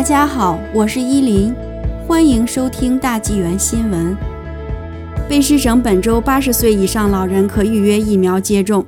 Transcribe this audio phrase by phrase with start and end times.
[0.00, 1.54] 大家好，我是依林，
[2.08, 4.16] 欢迎收听大纪元新闻。
[5.28, 8.86] 卑诗省本周八十岁以上老人可预约疫苗接种。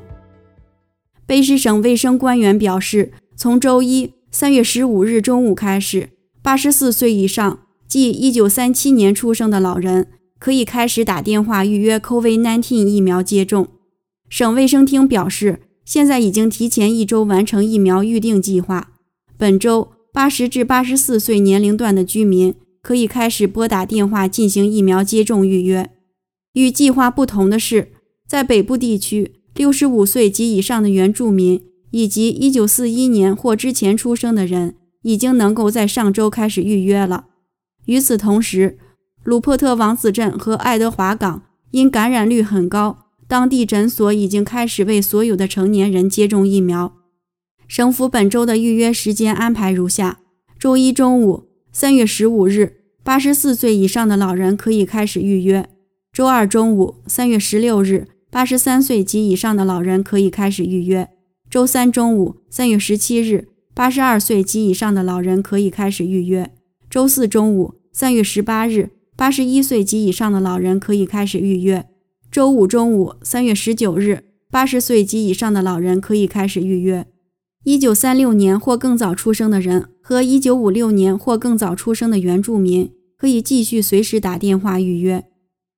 [1.29, 6.09] 卑诗省卫生官员表示，从周一三月十五日中午开始，
[6.41, 10.07] 八十四岁以上，即一九三七年出生的老人，
[10.39, 13.69] 可以开始打电话预约 COVID-19 疫苗接种。
[14.31, 18.93] 省卫生厅表示，现在已经提前一周完成疫苗预定计划。
[19.37, 19.91] 本周。
[20.13, 25.91] 八十至八十四岁年龄段的居民可以开始拨打电话进行疫苗接种预约。
[26.53, 27.93] 与计划不同的是，
[28.29, 31.63] 在北部地区，六十五岁及以上的原住民
[31.93, 37.29] 以及一九四一年或之前出生的人已经能够在上周开始预约了。
[37.87, 38.77] 与此同时，
[39.25, 46.99] 鲁珀特王子镇和爱德华港因感染率很高，当地诊所已经开始为所有的成年人接种疫苗。
[47.73, 50.19] 省府本周的预约时间安排如下：
[50.59, 55.63] 周一中午，三月十五日，八十四岁以上的老人可以开始预约；
[56.13, 61.07] 周二中午，三月十六日，八十三岁及以上的老人可以开始预约；
[61.49, 66.49] 周三中午，三月十七日，八十二岁及以上的老人可以开始预约；
[66.91, 71.85] 周四中午，三月十八日，八十一岁及以上的老人可以开始预约；
[72.31, 77.07] 周五中午，三月十九日，八十岁及以上的老人可以开始预约。
[77.65, 85.25] 一九三六年或更早出生的人和一九五六年或更早出生的原住民可以继续随时打电话预约。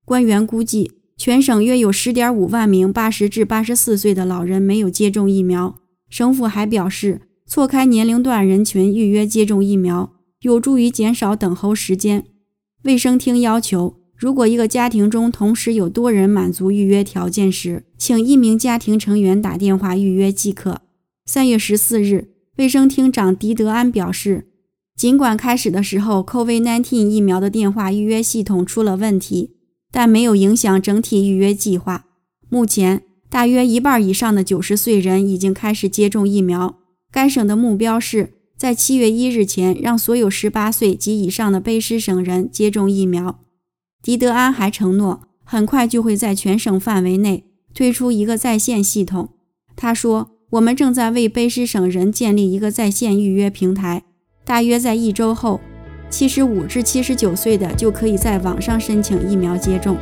[0.07, 5.77] 官员估计，全省约有十点五万名八十至八十四岁的老人没有接种疫苗。
[6.09, 12.25] 省府还表示，错开年龄段人群预约接种疫苗，有助于减少等候时间。
[12.85, 20.81] 卫生厅要求，如果一个家庭中同时有多人满足预约条件时，请一名家庭成员打电话预约即可。
[21.27, 24.47] 三月十四日，卫生厅长迪德安表示，
[24.95, 29.57] 尽管开始的时候 COVID-19 疫苗的电话预约系统出了问题，
[29.91, 32.05] 但没有影响整体预约计划。
[32.51, 36.79] 目前，大约一半以上的九十岁人已经开始接种疫苗。
[37.11, 43.41] 该省的目标是在七月一日前让所有十八岁及以上的卑诗省人接种疫苗。
[44.03, 49.31] 迪德安还承诺，很快就会在全省范围内推出一个在线系统。
[49.75, 50.33] 他说。
[50.55, 54.05] 我们正在为卑诗省人建立一个在线预约平台，
[54.45, 55.61] 大约在一周后，
[56.09, 59.97] 七十五至七十九岁的就可以在网上申请疫苗接种。